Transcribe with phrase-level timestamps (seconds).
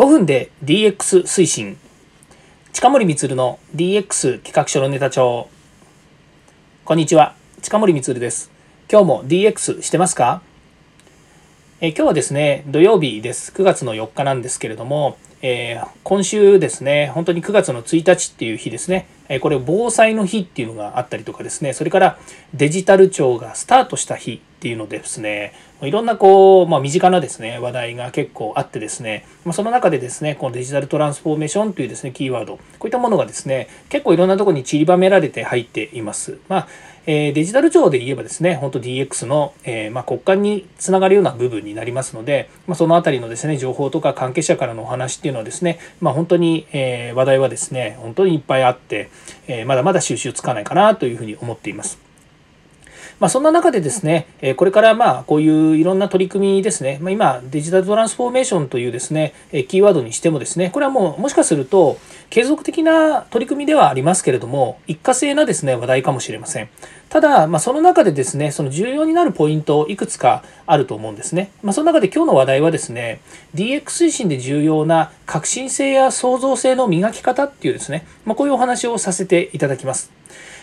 [0.00, 1.76] 5分で DX 推進。
[2.72, 5.50] 近森光の DX 企画書のネタ帳。
[6.86, 7.34] こんにちは。
[7.60, 8.50] 近森光です。
[8.90, 10.40] 今日も DX してますか？
[11.82, 13.52] え今日はですね土曜日です。
[13.52, 22.18] 9月の4日なんですけれどもえー、今週ですね、本当に9月の1日っていう日ですね、え、これ防災の日っていうのがあったりとかですね、それから
[22.52, 36.38] デジタル庁がスタートした日っていうのでですね、いろんなこう、まあ、身近なですね、話題が結構あってですね、ま、その中でですね、このデジタルトランスフォーメーションというですね、キーワード、こういったものがですね、結構いろんなところに散りばめられて入っています。
[36.48, 36.68] まあ
[37.12, 49.10] えデジタル庁で言えばですね、本当 DX の、え、ま、国家につながるような部分になりますので、ま、そのあたりのですね、情報とか関係者からのお話っていうのはですね、ま、本当に、え、話題はですね、本当にいっぱいあって、
[49.48, 51.98] え、まだまだ収集つかないかなというふうに思っています。
[53.18, 59.34] まあ、そんな中でですね、これからまあこういういろんな取り組みですね、まあ、今デジタルトランスフォーメーションというですね、
[59.68, 61.98] キーワードにしてもですね、これはもうもしかすると
[62.30, 66.70] 継続的な取り組みではありますけれども、一過性なですね、話題かもしれません。
[67.10, 71.50] ただ、まあ、その中でですね、その重要になるポイントいくつかあると思うんですね。
[71.60, 73.20] まあ、その中で今日の話題はですね、
[73.56, 80.12] DX 推進で重要な革新性や創造性の磨き方っていうですね、まあ、こういうお話をさせていただきます。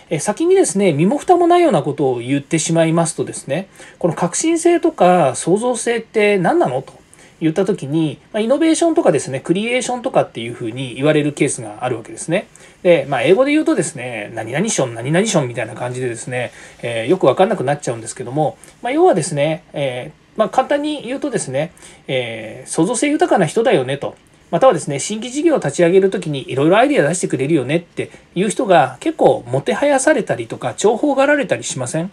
[0.09, 3.67] え先にですね、身も蓋もないようなことを言ってしまいますとですね、
[3.99, 6.93] この革新性とか創造性って何なのと
[7.39, 12.47] 言った時に、まイノベーションとかですね、クリエーションとかっていうふうに言われるケースがあるわけですね。
[12.83, 21.71] で、まあ、英語で言うとですね、何々ション、何々ションみたいな感じでですね、えー、よくわかんなくなっちゃうんですけども、まあ、要はですね、えー、まあ、簡単に言うとですね、
[22.07, 24.15] えー、創造性豊かな人だよねと。
[24.49, 32.11] またはですね、新規事業を立ち上げるときにいろいろアイデア出してくれるよねっていう人が結構もてはやされたりとか重宝がられたりしません？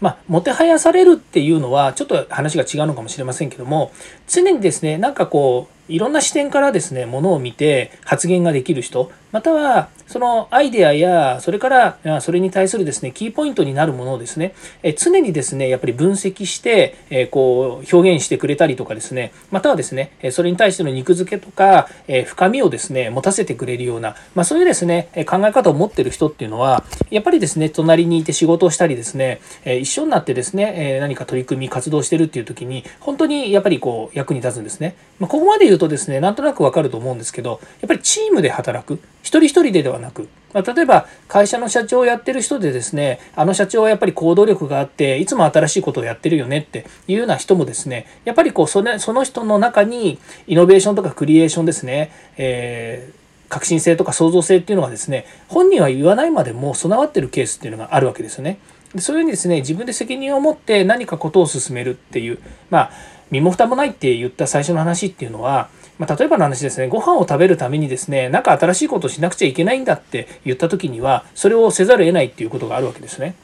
[0.00, 3.92] まあ、もてはやされるっていうのはちょっと話が違うのかもしれませんけども
[4.26, 11.68] 常にですねなんかこういろんな視点からですね、ものを見て発言ができる人、またはそのアイデアや、それか
[12.04, 34.94] らそれに対するですね、キーポイントになるものをですね、え常にですね、やっぱり分析して、えこう表現してくれたりとかですね、またはですね、それに対しての肉付けとか、え深みをですね、持たせてくれるような、まあ、そういうですね、考え方を持ってる人っていうのは、やっぱりですね、隣にいて仕事をしたりですね、え一緒になってですね、え何か取り組み、活動してるっていう時に、本当にやっぱりこう役に立つんですね。
[35.18, 38.98] まあ、ここまで言うとですね、なんとなくわかると思うんですけど、やっぱりチームで働く。
[39.22, 53.24] 一人一人でではなく、ま、例えば会社の社長をやってる人でですね、あの社長はやっぱり行動力があって、いつも新しいことをやってるよねっていうような人もですね、やっぱりこうそれその人の中にイノベーションとかクリエーションですね、えー
[53.54, 58.58] 革新性とか創造性っていうのはですね本人は言わないまでも備わってるケースっていうのがあるわけですよね。
[58.94, 62.38] でそういうふうにですね自分で責任を持って何かことを進めるっていう
[62.70, 62.92] まあ
[63.30, 65.68] 身も蓋もないって言った最初の話っていうのは、
[65.98, 73.34] まあ、例えばの話ですねご飯を食べるためにですね何か新しいことをしなくちゃいけないんだって言った時にはそれをせざるを得ないっていうことがあるわけですね。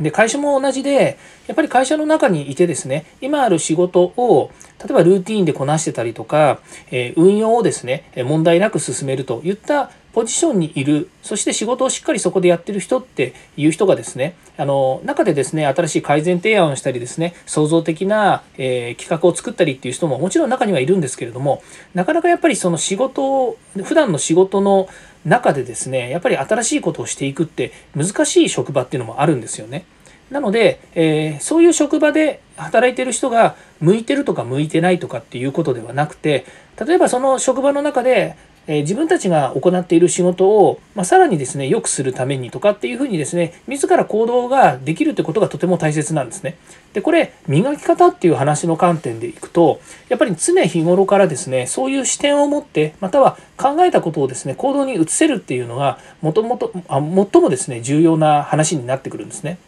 [0.00, 6.60] で会社も同じでやっぱり会社の中にいてですね今ある仕事を例えばルーティンでこなしてたりとか、
[6.92, 21.62] え運用をですね問題なく進めるといったポジションにいるそして仕事をしっかりそこでやってる人っていう人がですねあの中でですね新しい改善提案をしたりですね創造的な、えー、企画を作ったりっていう人ももちろん中にはいるんですけれども
[21.94, 24.88] なかなかやっぱりその仕事を普段の仕事の
[25.24, 29.84] 中でですねやっぱり新しいことをしていくって難しい職場っていうのもあるんですよね。
[30.30, 36.44] なので、えー、そういう職場で働いてる人が向いてるとか向いてないとかっていうことではなくて
[36.84, 38.36] 例えばその職場の中で
[38.68, 46.58] え自分たちが行っている仕事を、まあ、さらにですね良くするためにとかっていうふうにですね自ら行動ができるってことがとても大切なんですね。
[46.92, 59.58] でこれ磨き方っていう話の観点でいくとやっぱり常日頃からですねそういう視点を持ってまたは考えたことをですね行動に移せるっていうのがもともと最もですね重要な話になってくるんですね。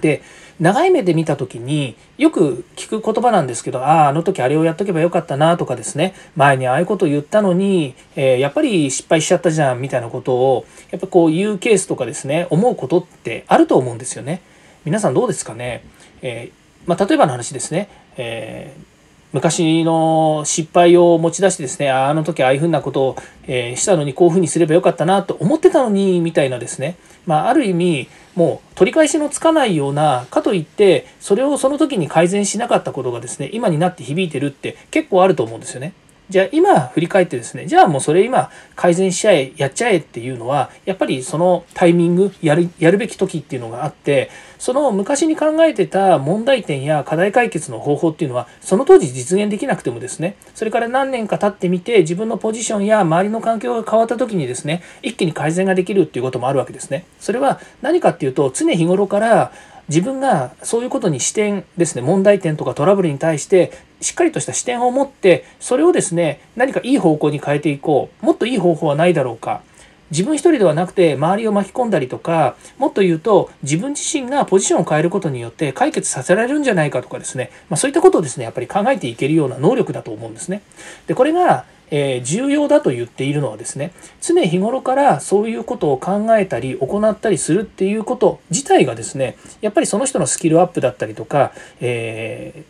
[0.00, 0.22] で
[0.58, 6.14] 長い目で見た時によく聞く言葉なんですけどあああの時あれをやっとけばよかったなとかですね。
[6.34, 14.42] 前にああいうことを言ったのに、えー、やっぱり失敗しちゃったじゃんみたいなことをやっぱこう言うケースとかですね思うことってあると思うんですよね。
[14.84, 15.84] 皆さんどうですかね、
[16.22, 18.95] えー、まあ、例えばの話ですね、えー
[19.36, 23.16] 昔の失敗を持ち出してですねあの時ああいうふうなことを、
[23.46, 26.96] えしたのにこういうふうにすればよかったなと思ってたのにみたいなですね、
[27.26, 35.92] まあ、ある意味もう取り返しのつかないようなかといってそれをその時に改善しなかったことがですね今になって響いてるって結構あると思うんですよね。
[36.28, 57.04] じゃあ今振り返ってですねじゃあもうそれ今改善しちゃえやっちゃえっていうのはやっぱりそのタイミングやるやるべき時っていうのがあってその昔に考えてた問題点や課題解決の方法っていうのはその当時実現できなくてもですねそれから何年か経ってみて自分のポジションや周りの環境が変わった時にですね一気に改善ができるっていうこともあるわけですね。
[57.20, 59.52] それは何かっていうと常日頃から
[59.88, 69.62] 自分がそういうことに視点ですね問題点とかトラブルに対してしっかりとした視点を持ってそれをですね何かいい方向に変えていこうもっといい方法はないだろうか
[70.10, 80.62] 自分一人ではなくて周りを巻き込んだりとかもっと言うと自分自身がポジションを変えることによって解決させられるんじゃないかとかですね、まあ、そういったことをですねやっぱり考えていけるような能力だと思うんですね。
[81.06, 92.64] でこれがえー、重要だと言っているのはですね常日頃からそういうことを考えたり行ったりするっていうこと自体がですねやっぱりその人のスキルアップだったりとか、え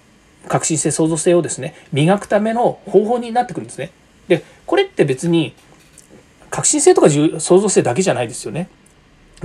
[0.45, 3.91] ー、革新性創造性をですね磨くための方法になってくるんですね。
[4.29, 5.55] でこれって別に
[6.51, 8.69] 革新性とか創造性だけじゃないですよね。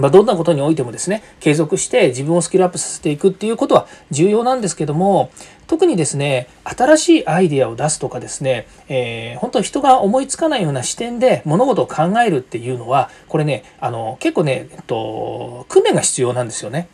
[0.01, 5.31] まあ、どんなことにおいてもですね継続して自分をスキルアップさせていくっていうことは重要なんですけども
[5.67, 16.89] 特にですね新しいアイデアを出すとかですね、えー、本当人が思いつかないような視点で物事を考えるっていうのはこれねあの結構ね、えっと、訓練が必要なんですよね。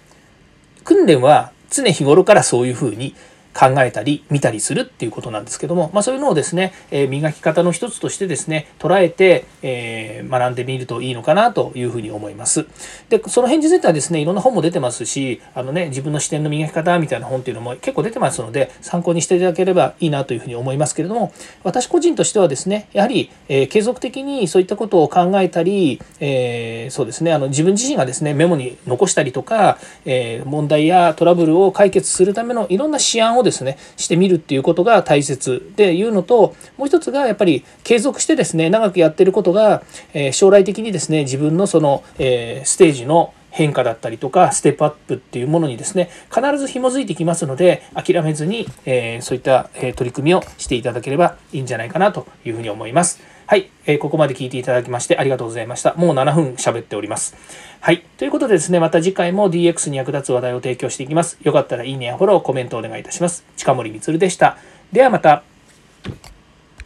[0.84, 3.16] 訓練は常日頃からそういうふうに
[3.58, 12.68] 考えたり見たりするっていうことなんですけども、まあ、そういうのをですね、えー、磨き方の一つとしてですね捉えて、えー、学んでみるといいのかなというふうに思います。
[13.10, 21.34] でその辺についてはですねいろんな本も出てますしあの、ね、自分の視点の磨き方みたいな本っていうのも結構出てますので参考にしていただければいいなというふうに思いますけれども
[21.64, 39.84] 私個人としてはですねやはり、えー、継続的にそういったことを考えたり、えそうですねあの自分自身がですねメモに残したりとか、え問題やトラブルを解決するためのいろんな試案をですねしてみるっていうことが大切でいうのともう一つがやっぱり継続してですね長くやってることが、
[40.14, 53.37] え将来的にですね自分のその、えステージの変化だったりとかステップアップっていうものにですね必ず紐づいてきますので諦めずに、えそういった、え取り組みをしていただければいいんじゃないかなというふうに思います。
[53.50, 55.94] はい、えー、ここまで聞いていただきましてありがとうございました。
[55.94, 57.34] もう7分喋っております。
[57.80, 61.38] はい、ということでですね、また次回も DX に役立つ話題を提供していきます。
[61.44, 63.46] よかったらいいねやフォロー、コメントお願いいたします。
[63.56, 64.58] 近森光でした。
[64.92, 65.44] ではまた。